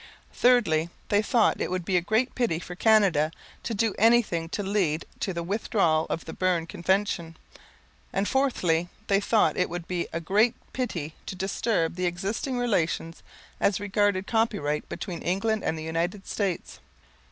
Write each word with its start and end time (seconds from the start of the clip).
Thirdly, 0.33 0.89
they 1.09 1.21
thought 1.21 1.61
it 1.61 1.69
would 1.69 1.85
be 1.85 1.95
a 1.95 2.01
great 2.01 2.33
pity 2.33 2.57
for 2.57 2.73
Canada 2.73 3.31
to 3.61 3.75
do 3.75 3.93
anything 3.99 4.49
to 4.49 4.63
lead 4.63 5.05
to 5.19 5.31
the 5.31 5.43
withdrawal 5.43 6.07
of 6.09 6.25
the 6.25 6.33
Berne 6.33 6.65
Convention; 6.65 7.37
and 8.11 8.27
fourthly, 8.27 8.89
they 9.05 9.19
thought 9.19 9.55
it 9.55 9.69
would 9.69 9.87
be 9.87 10.07
a 10.11 10.19
great 10.19 10.55
pity 10.73 11.13
to 11.27 11.35
disturb 11.35 11.93
the 11.97 12.07
existing 12.07 12.57
relations 12.57 13.21
as 13.59 13.79
regarded 13.79 14.25
copyright 14.25 14.89
between 14.89 15.21
England 15.21 15.63
and 15.63 15.77
the 15.77 15.83
United 15.83 16.25
States. 16.25 16.79